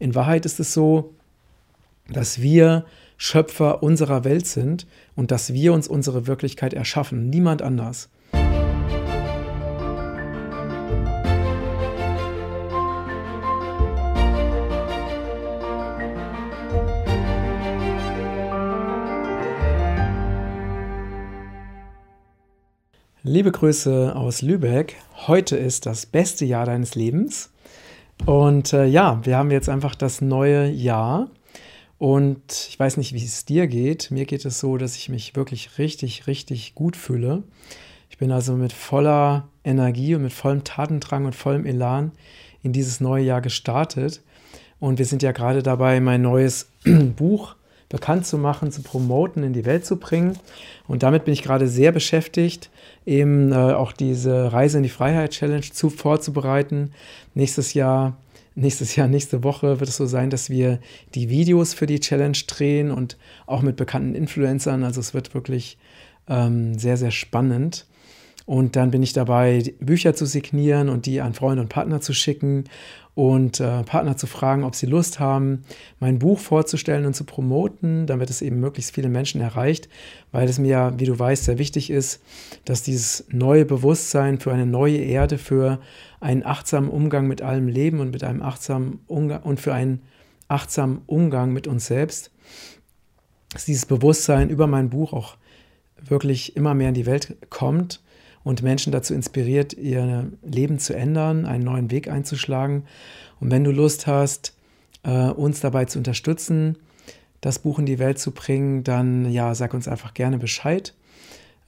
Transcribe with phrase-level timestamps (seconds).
[0.00, 1.12] In Wahrheit ist es so,
[2.08, 2.86] dass wir
[3.18, 8.08] Schöpfer unserer Welt sind und dass wir uns unsere Wirklichkeit erschaffen, niemand anders.
[23.22, 24.96] Liebe Grüße aus Lübeck.
[25.26, 27.49] Heute ist das beste Jahr deines Lebens.
[28.26, 31.30] Und äh, ja, wir haben jetzt einfach das neue Jahr.
[31.98, 34.10] Und ich weiß nicht, wie es dir geht.
[34.10, 37.42] Mir geht es so, dass ich mich wirklich richtig, richtig gut fühle.
[38.08, 42.12] Ich bin also mit voller Energie und mit vollem Tatendrang und vollem Elan
[42.62, 44.22] in dieses neue Jahr gestartet.
[44.78, 46.70] Und wir sind ja gerade dabei, mein neues
[47.16, 47.56] Buch
[47.90, 50.38] bekannt zu machen, zu promoten, in die Welt zu bringen.
[50.88, 52.70] Und damit bin ich gerade sehr beschäftigt,
[53.04, 56.92] eben äh, auch diese Reise in die Freiheit Challenge zu vorzubereiten.
[57.34, 58.16] Nächstes Jahr,
[58.54, 60.78] nächstes Jahr, nächste Woche wird es so sein, dass wir
[61.14, 64.84] die Videos für die Challenge drehen und auch mit bekannten Influencern.
[64.84, 65.76] Also es wird wirklich
[66.28, 67.86] ähm, sehr, sehr spannend.
[68.46, 72.12] Und dann bin ich dabei, Bücher zu signieren und die an Freunde und Partner zu
[72.12, 72.64] schicken
[73.14, 75.64] und äh, Partner zu fragen, ob sie Lust haben,
[75.98, 79.88] mein Buch vorzustellen und zu promoten, damit es eben möglichst viele Menschen erreicht,
[80.32, 82.22] weil es mir ja, wie du weißt, sehr wichtig ist,
[82.64, 85.80] dass dieses neue Bewusstsein für eine neue Erde, für
[86.20, 90.02] einen achtsamen Umgang mit allem Leben und mit einem achtsamen Umgang und für einen
[90.48, 92.30] achtsamen Umgang mit uns selbst,
[93.52, 95.36] dass dieses Bewusstsein über mein Buch auch
[96.00, 98.00] wirklich immer mehr in die Welt kommt
[98.42, 102.84] und Menschen dazu inspiriert, ihr Leben zu ändern, einen neuen Weg einzuschlagen.
[103.38, 104.54] Und wenn du Lust hast,
[105.02, 106.76] äh, uns dabei zu unterstützen,
[107.40, 110.94] das Buch in die Welt zu bringen, dann ja, sag uns einfach gerne Bescheid.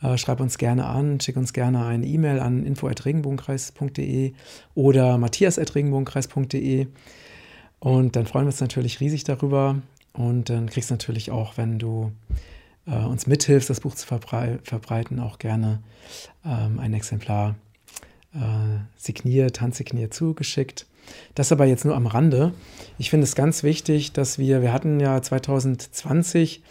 [0.02, 4.32] Äh, schreib uns gerne an, schick uns gerne eine E-Mail an info.regenbogenkreis.de
[4.74, 6.88] oder matthias.regenbogenkreis.de.
[7.78, 9.76] Und dann freuen wir uns natürlich riesig darüber.
[10.12, 12.12] Und dann kriegst du natürlich auch, wenn du
[12.86, 15.83] äh, uns mithilfst, das Buch zu verbrei verbreiten, auch gerne
[16.45, 17.56] ähm, ein Exemplar
[18.34, 18.39] äh,
[18.96, 20.86] signiert, handsigniert zugeschickt.
[21.34, 22.52] Das aber jetzt nur am Rande.
[22.98, 26.62] Ich finde es ganz wichtig, dass wir, wir hatten ja 2020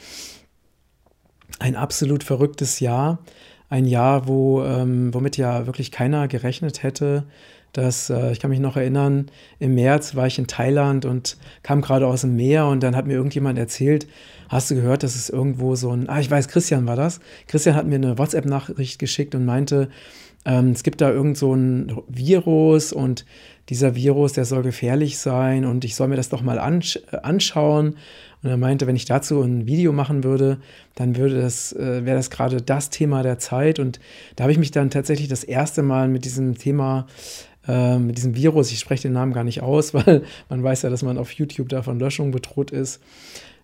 [1.59, 3.19] ein absolut verrücktes Jahr,
[3.69, 7.25] ein Jahr, wo, ähm, womit ja wirklich keiner gerechnet hätte,
[7.73, 9.27] dass äh, ich kann mich noch erinnern,
[9.59, 13.07] im März war ich in Thailand und kam gerade aus dem Meer und dann hat
[13.07, 14.07] mir irgendjemand erzählt,
[14.49, 17.19] hast du gehört, dass es irgendwo so ein, ah, ich weiß, Christian war das.
[17.47, 19.89] Christian hat mir eine WhatsApp-Nachricht geschickt und meinte,
[20.45, 23.25] ähm, es gibt da irgend so ein Virus und
[23.69, 27.95] dieser Virus, der soll gefährlich sein und ich soll mir das doch mal ansch anschauen.
[28.43, 30.57] Und er meinte, wenn ich dazu ein Video machen würde,
[30.95, 33.77] dann würde das, äh, wäre das gerade das Thema der Zeit.
[33.77, 33.99] Und
[34.35, 37.05] da habe ich mich dann tatsächlich das erste Mal mit diesem Thema
[37.67, 40.89] äh, mit diesem Virus, ich spreche den Namen gar nicht aus, weil man weiß ja,
[40.89, 43.01] dass man auf YouTube da von Löschung bedroht ist,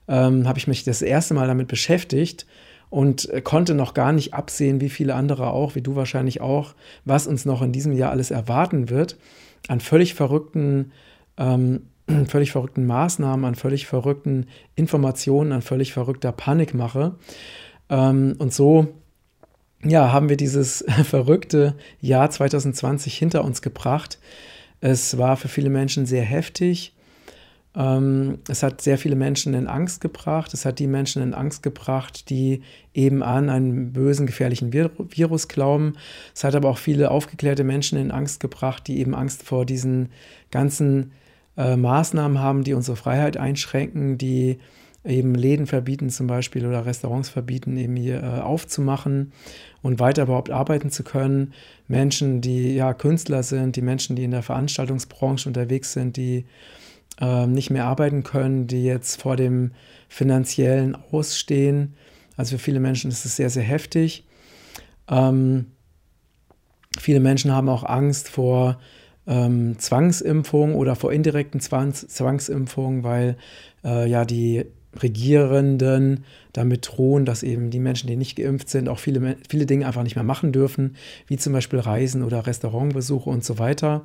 [0.07, 2.45] ähm, habe ich mich das erste Mal damit beschäftigt
[2.89, 6.75] und äh, konnte noch gar nicht absehen, wie viele andere auch, wie du wahrscheinlich auch,
[7.05, 9.17] was uns noch in diesem Jahr alles erwarten wird,
[9.67, 10.91] an völlig verrückten,
[11.37, 11.87] ähm,
[12.27, 17.15] völlig verrückten Maßnahmen, an völlig verrückten Informationen, an völlig verrückter Panikmache.
[17.89, 18.87] Ähm, und so
[19.89, 24.19] ja, haben wir dieses verrückte Jahr 2020 hinter uns gebracht.
[24.81, 26.93] Es war für viele Menschen sehr heftig.
[27.75, 30.53] Ähm, es hat sehr viele Menschen in Angst gebracht.
[30.53, 35.93] Es hat die Menschen in Angst gebracht, die eben an einen bösen, gefährlichen Virus glauben.
[36.35, 40.09] Es hat aber auch viele aufgeklärte Menschen in Angst gebracht, die eben Angst vor diesen
[40.49, 41.11] ganzen
[41.55, 44.57] äh, Maßnahmen haben, die unsere Freiheit einschränken, die
[45.07, 49.31] eben Läden verbieten zum Beispiel oder Restaurants verbieten, eben hier äh, aufzumachen
[49.81, 51.53] und weiter überhaupt arbeiten zu können.
[51.88, 56.45] Menschen, die ja Künstler sind, die Menschen, die in der Veranstaltungsbranche unterwegs sind, die
[57.22, 59.72] äh, nicht mehr arbeiten können, die jetzt vor dem
[60.09, 61.95] finanziellen Ausstehen.
[62.35, 64.25] Also für viele Menschen ist es sehr, sehr heftig.
[65.09, 65.68] Ähm,
[67.00, 68.79] viele Menschen haben auch Angst vor
[69.25, 73.38] ähm, Zwangsimpfung oder vor indirekten Zwangs Zwangsimpfungen, weil
[73.83, 74.65] äh, ja die
[75.01, 76.23] Regierenden
[76.53, 80.03] damit drohen, dass eben die Menschen, die nicht geimpft sind, auch viele, viele Dinge einfach
[80.03, 80.95] nicht mehr machen dürfen,
[81.27, 84.03] wie zum Beispiel Reisen oder Restaurantbesuche und so weiter.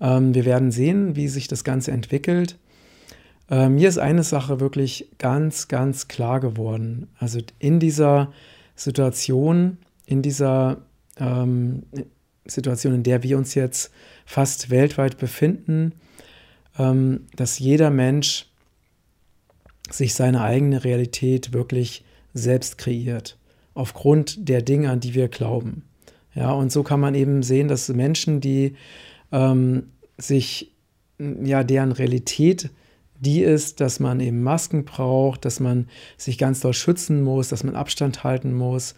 [0.00, 2.58] Ähm, wir werden sehen, wie sich das Ganze entwickelt.
[3.50, 7.08] Äh, mir ist eine Sache wirklich ganz, ganz klar geworden.
[7.18, 8.32] Also in dieser
[8.76, 10.78] Situation, in dieser
[11.18, 11.82] ähm,
[12.46, 13.92] Situation, in der wir uns jetzt
[14.24, 15.92] fast weltweit befinden,
[16.78, 18.49] ähm, dass jeder Mensch
[19.90, 22.04] sich seine eigene Realität wirklich
[22.34, 23.38] selbst kreiert,
[23.74, 25.84] aufgrund der Dinge, an die wir glauben.
[26.34, 28.76] Ja, und so kann man eben sehen, dass Menschen, die
[29.32, 30.72] ähm, sich,
[31.18, 32.70] ja, deren Realität
[33.20, 37.64] die ist, dass man eben Masken braucht, dass man sich ganz doll schützen muss, dass
[37.64, 38.94] man Abstand halten muss,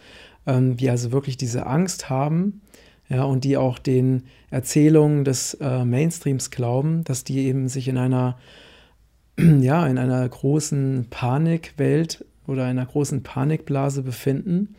[0.46, 2.62] ähm, die also wirklich diese Angst haben,
[3.08, 7.98] ja, und die auch den Erzählungen des äh, Mainstreams glauben, dass die eben sich in
[7.98, 8.38] einer,
[9.60, 14.74] ja, in einer großen Panikwelt oder einer großen Panikblase befinden,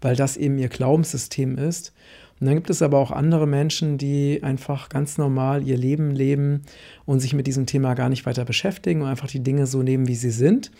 [0.00, 1.92] weil das eben ihr Glaubenssystem ist.
[2.40, 6.62] Und dann gibt es aber auch andere Menschen, die einfach ganz normal ihr Leben leben
[7.04, 10.08] und sich mit diesem Thema gar nicht weiter beschäftigen und einfach die Dinge so nehmen,
[10.08, 10.70] wie sie sind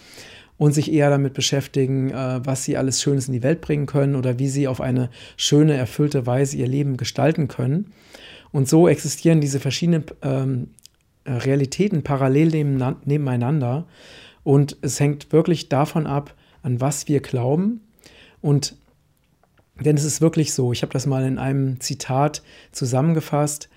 [0.57, 4.15] und sich eher damit beschäftigen, äh, was sie alles Schönes in die Welt bringen können
[4.15, 7.93] oder wie sie auf eine schöne, erfüllte Weise ihr Leben gestalten können.
[8.53, 10.69] Und so existieren diese verschiedenen ähm,
[11.27, 12.65] Realitäten parallel
[13.05, 13.87] nebeneinander.
[14.43, 17.81] Und es hängt wirklich davon ab, an was wir glauben.
[18.41, 18.77] Und
[19.81, 23.71] denn es ist wirklich so, ich habe das mal in einem Zitat zusammengefasst,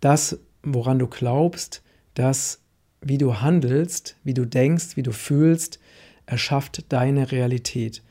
[0.00, 1.82] das, woran du glaubst,
[2.14, 2.60] das,
[3.00, 5.78] wie du handelst, wie du denkst, wie du fühlst,
[6.26, 8.02] erschafft deine Realität.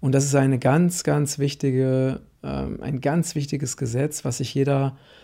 [0.00, 4.96] Und das ist eine ganz, ganz wichtige, äh, ein ganz wichtiges Gesetz, was sich jeder
[4.96, 5.23] äh,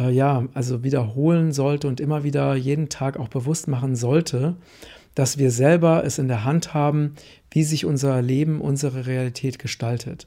[0.00, 4.56] ja, also wiederholen sollte und immer wieder jeden Tag auch bewusst machen sollte,
[5.14, 7.14] dass wir selber es in der Hand haben,
[7.50, 10.26] wie sich unser Leben, unsere Realität gestaltet.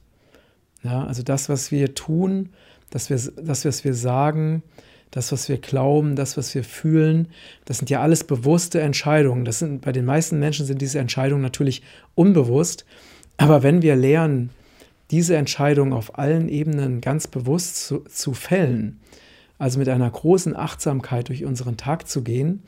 [0.83, 2.50] Ja, also das, was wir tun,
[2.91, 4.62] das, wir, das, was wir sagen,
[5.09, 7.29] das, was wir glauben, das, was wir fühlen,
[7.65, 9.45] das sind ja alles bewusste Entscheidungen.
[9.45, 11.81] Das sind, bei den meisten Menschen sind diese Entscheidungen natürlich
[12.13, 12.85] unbewusst.
[13.38, 14.51] Aber wenn wir lernen,
[15.12, 19.00] diese Entscheidungen auf allen Ebenen ganz bewusst zu, zu fällen,
[19.57, 22.63] also mit einer großen Achtsamkeit durch unseren Tag zu gehen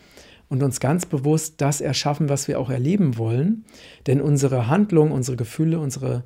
[0.49, 3.65] und uns ganz bewusst das erschaffen, was wir auch erleben wollen,
[4.07, 6.23] denn unsere Handlungen, unsere Gefühle, unsere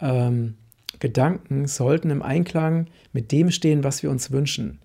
[0.00, 0.54] ähm,
[1.00, 4.78] Gedanken sollten im Einklang mit dem stehen, was wir uns wünschen.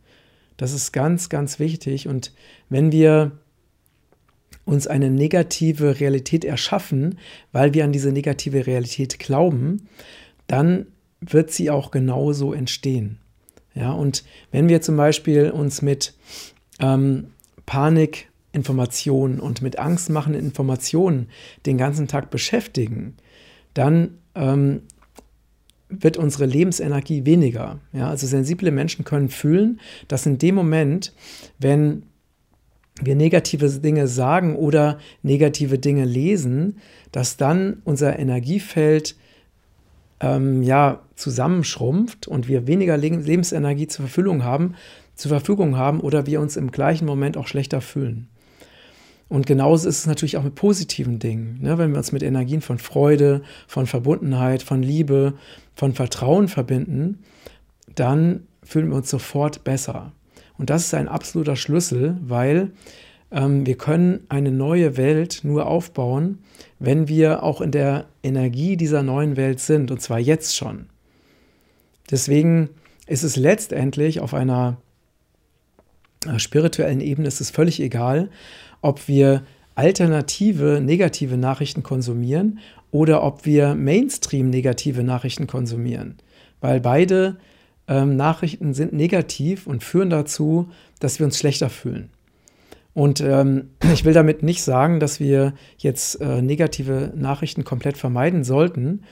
[0.57, 2.07] Das ist ganz, ganz wichtig.
[2.07, 2.33] Und
[2.69, 3.31] wenn wir
[4.65, 7.17] uns eine negative Realität erschaffen,
[7.51, 9.87] weil wir an diese negative Realität glauben,
[10.47, 10.87] dann
[11.19, 13.19] wird sie auch genauso entstehen.
[13.73, 16.13] Ja, und wenn wir zum Beispiel uns mit
[16.79, 17.27] ähm,
[17.65, 21.29] Panikinformationen und mit angstmachenden Informationen
[21.65, 23.15] den ganzen Tag beschäftigen,
[23.73, 24.81] dann ähm,
[25.89, 27.79] wird unsere Lebensenergie weniger.
[27.93, 31.13] Ja, also sensible Menschen können fühlen, dass in dem Moment,
[31.59, 32.03] wenn
[33.01, 36.77] wir negative Dinge sagen oder negative Dinge lesen,
[37.11, 39.15] dass dann unser Energiefeld
[40.21, 44.75] ähm, ja zusammenschrumpft und wir weniger Lebensenergie zur Verfügung haben,
[45.15, 48.27] zur Verfügung haben oder wir uns im gleichen Moment auch schlechter fühlen.
[49.27, 51.59] Und genauso ist es natürlich auch mit positiven Dingen.
[51.61, 51.77] Ne?
[51.77, 55.35] Wenn wir uns mit Energien von Freude, von Verbundenheit, von Liebe,
[55.73, 57.19] von Vertrauen verbinden,
[57.95, 60.11] dann fühlen wir uns sofort besser.
[60.57, 62.71] Und das ist ein absoluter Schlüssel, weil
[63.31, 66.39] wir können eine neue Welt nur aufbauen,
[66.79, 70.87] wenn wir auch in der Energie dieser neuen Welt sind, und zwar jetzt schon.
[72.09, 72.69] Deswegen
[73.07, 74.77] ist es letztendlich auf einer
[76.25, 78.29] äh, spirituellen Ebene ist es völlig egal,
[78.81, 79.43] ob wir
[79.75, 82.59] alternative negative Nachrichten konsumieren
[82.91, 86.17] oder ob wir Mainstream negative Nachrichten konsumieren.
[86.59, 87.37] Weil beide
[87.87, 90.69] ähm, Nachrichten sind negativ und führen dazu,
[90.99, 92.09] dass wir uns schlechter fühlen.
[92.93, 98.43] Und ähm, ich will damit nicht sagen, dass wir jetzt äh, negative Nachrichten komplett vermeiden
[98.43, 99.03] sollten,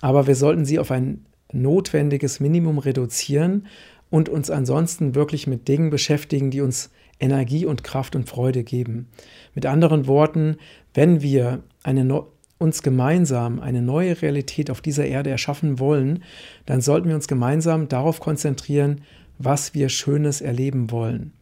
[0.00, 3.66] aber wir sollten sie auf ein notwendiges Minimum reduzieren
[4.08, 9.08] und uns ansonsten wirklich mit Dingen beschäftigen, die uns Energie und Kraft und Freude geben.
[9.54, 10.56] Mit anderen Worten,
[10.94, 12.24] wenn wir eine,
[12.58, 16.24] uns gemeinsam eine neue Realität auf dieser Erde erschaffen wollen,
[16.66, 19.02] dann sollten wir uns gemeinsam darauf konzentrieren,
[19.38, 21.32] was wir Schönes erleben wollen.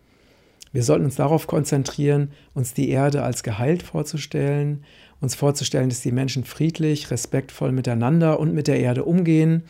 [0.73, 4.85] Wir sollten uns darauf konzentrieren, uns die Erde als geheilt vorzustellen,
[5.21, 9.65] uns vorzustellen, dass die Menschen friedlich, respektvoll miteinander und mit der Erde umgehen,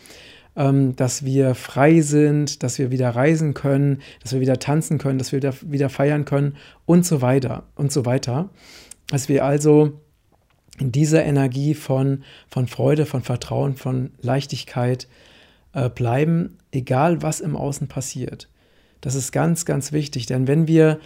[0.57, 5.19] ähm, dass wir frei sind, dass wir wieder reisen können, dass wir wieder tanzen können,
[5.19, 8.51] dass wir wieder, wieder feiern können und so weiter und so weiter.
[9.09, 10.01] Dass wir also
[10.79, 15.09] in dieser Energie von, von Freude, von Vertrauen, von Leichtigkeit
[15.73, 18.49] äh, bleiben, egal was im Außen passiert.
[19.01, 20.99] Das ist ganz, ganz wichtig, denn wenn wir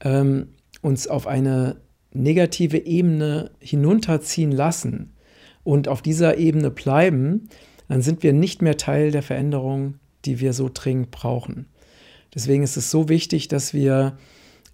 [0.00, 0.48] ähm,
[0.82, 1.76] uns auf eine
[2.12, 5.12] negative Ebene hinunterziehen lassen
[5.64, 7.48] und auf dieser Ebene bleiben,
[7.88, 11.66] dann sind wir nicht mehr Teil der Veränderung, die wir so dringend brauchen.
[12.34, 14.18] Deswegen ist es so wichtig, dass wir,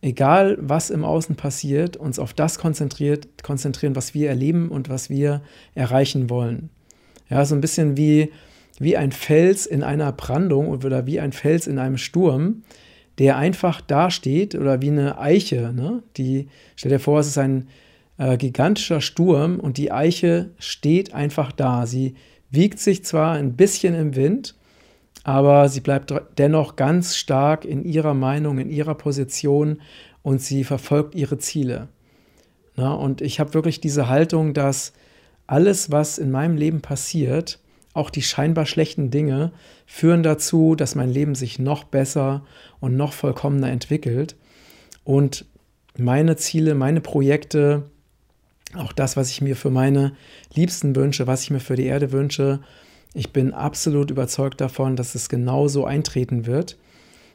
[0.03, 5.11] egal was im Außen passiert, uns auf das konzentriert, konzentrieren, was wir erleben und was
[5.11, 5.43] wir
[5.75, 6.71] erreichen wollen.
[7.31, 8.33] Ja, so ein bisschen wie,
[8.79, 12.63] wie ein Fels in einer Brandung oder wie ein Fels in einem Sturm.
[13.19, 15.73] der einfach dasteht oder wie eine Eiche.
[15.73, 16.03] Ne?
[16.17, 17.69] Die, stell dir vor, es ist ein
[18.19, 21.87] äh, gigantischer Sturm und die Eiche steht einfach da.
[21.87, 22.15] Sie
[22.51, 24.57] wiegt sich zwar ein bisschen im Wind,
[25.23, 29.81] aber sie bleibt dennoch ganz stark in ihrer Meinung, in ihrer Position
[30.23, 31.89] und sie verfolgt ihre Ziele.
[32.77, 34.93] Na, und ich habe wirklich diese Haltung, dass
[35.47, 37.61] alles, was in meinem Leben passiert,
[37.95, 39.53] auch die scheinbar schlechten Dinge,
[39.87, 42.45] führen dazu, dass mein Leben sich noch besser
[42.81, 44.37] und noch vollkommener entwickelt.
[45.05, 45.47] Und
[45.97, 47.85] meine Ziele, meine Projekte,
[48.77, 50.13] auch das, was ich mir für meine
[50.53, 52.61] Liebsten wünsche, was ich mir für die Erde wünsche,
[53.15, 56.77] ich bin absolut überzeugt davon, dass es genauso eintreten wird.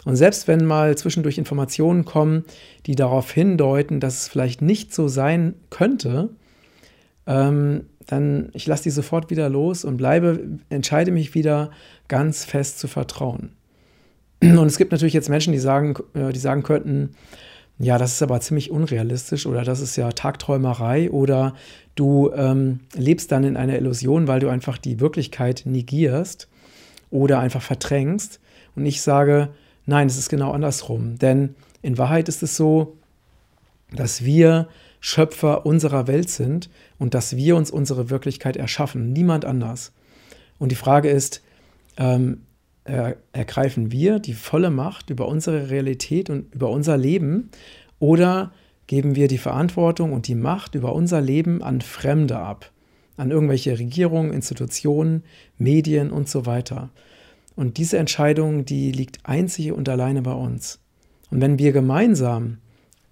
[0.04, 2.44] Und selbst wenn mal zwischendurch Informationen kommen,
[2.86, 6.30] die darauf hindeuten, dass es vielleicht nicht so sein könnte,
[7.28, 11.70] ähm, dann ich lasse die sofort wieder los und bleibe, entscheide mich wieder
[12.08, 13.52] ganz fest zu vertrauen.
[14.42, 17.12] Und es gibt natürlich jetzt Menschen, die sagen, äh, die sagen könnten,
[17.78, 21.54] ja, das ist aber ziemlich unrealistisch oder das ist ja Tagträumerei oder
[21.96, 26.50] du ähm, lebst dann in einer Illusion, weil du einfach die Wirklichkeit negierst
[27.10, 28.42] oder einfach verdrängst.
[28.76, 29.50] Und ich sage,
[29.86, 31.18] nein, es ist genau andersrum.
[31.20, 32.98] Denn in Wahrheit ist es so,
[33.92, 34.68] dass wir
[35.00, 39.94] Schöpfer unserer Welt sind und dass wir uns unsere Wirklichkeit erschaffen, niemand anders.
[40.58, 41.42] Und die Frage ist,
[41.98, 42.42] ähm,
[42.84, 47.50] ergreifen wir die volle Macht über unsere Realität und über unser Leben
[48.00, 48.52] oder
[48.88, 52.72] geben wir die Verantwortung und die Macht über unser Leben an Fremde ab,
[53.18, 55.24] an irgendwelche Regierungen, Institutionen,
[55.58, 56.90] Medien und so weiter.
[57.56, 60.80] Und diese Entscheidung, die liegt einzig und alleine bei uns.
[61.30, 62.58] Und wenn wir gemeinsam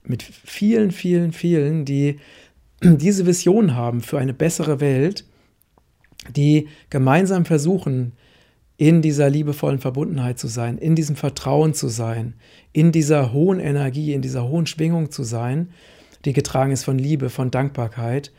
[0.08, 2.20] mit vielen, vielen, vielen, die
[2.84, 5.26] diese Vision haben für eine bessere Welt,
[6.36, 8.14] die gemeinsam versuchen,
[8.78, 12.36] in dieser liebevollen Verbundenheit zu sein, in diesem Vertrauen zu sein,
[12.74, 15.72] in dieser hohen Energie, in dieser hohen Schwingung zu sein,
[16.26, 18.32] die getragen ist von Liebe, von Dankbarkeit,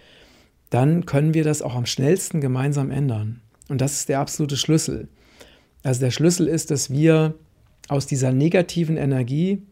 [0.70, 3.40] dann können wir das auch am schnellsten gemeinsam ändern.
[3.68, 5.08] Und das ist der absolute Schlüssel.
[5.82, 7.34] Also der Schlüssel ist, dass wir
[7.88, 9.62] aus dieser negativen Energie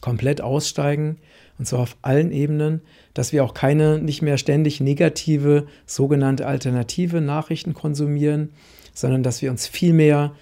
[0.00, 1.18] komplett aussteigen,
[1.58, 2.80] und zwar auf allen Ebenen,
[3.12, 8.50] dass wir auch keine nicht mehr ständig negative sogenannte alternative Nachrichten konsumieren,
[8.94, 10.32] sondern dass wir uns viel mehr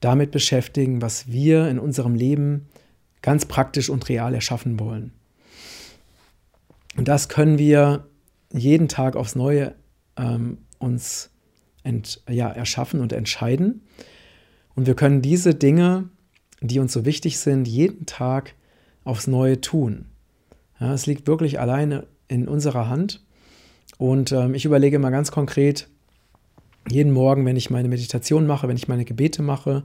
[0.00, 2.68] damit beschäftigen, was wir in unserem Leben
[3.22, 5.12] ganz praktisch und real erschaffen wollen.
[6.96, 8.06] Und das können wir
[8.52, 9.74] jeden Tag aufs Neue
[10.16, 11.30] ähm, uns
[11.82, 13.82] ent, ja, erschaffen und entscheiden.
[14.74, 16.08] Und wir können diese Dinge,
[16.60, 18.54] die uns so wichtig sind, jeden Tag
[19.08, 20.04] aufs Neue tun.
[20.78, 23.24] Ja, es liegt wirklich alleine in unserer Hand.
[23.96, 25.88] Und ähm, ich überlege mal ganz konkret,
[26.90, 29.82] jeden Morgen, wenn ich meine Meditation mache, wenn ich meine Gebete mache,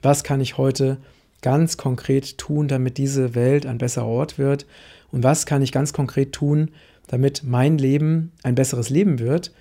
[0.00, 0.98] was kann ich heute
[1.42, 4.66] ganz konkret tun, damit diese Welt ein besserer Ort wird?
[5.10, 6.70] Und was kann ich ganz konkret tun,
[7.08, 9.52] damit mein Leben ein besseres Leben wird?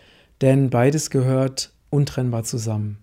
[0.41, 2.97] Denn beides gehört untrennbar zusammen.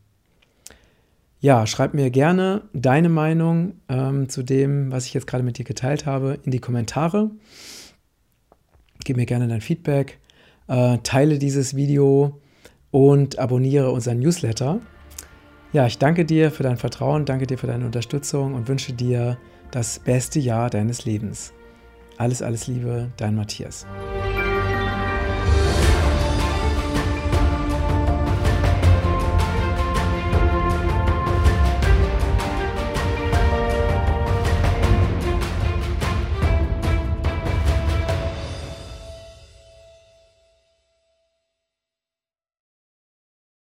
[1.40, 5.64] Ja, schreib mir gerne deine Meinung ähm, zu dem, was ich jetzt gerade mit dir
[5.64, 7.30] geteilt habe, in die Kommentare.
[9.04, 10.18] Gib mir gerne dein Feedback.
[10.66, 12.40] Äh, teile dieses Video
[12.90, 14.80] und abonniere unseren Newsletter.
[15.72, 19.38] Ja, ich danke dir für dein Vertrauen, danke dir für deine Unterstützung und wünsche dir
[19.70, 21.52] das beste Jahr deines Lebens.
[22.16, 23.86] Alles, alles Liebe, dein Matthias.